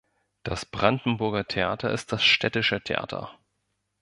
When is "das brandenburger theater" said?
0.41-1.91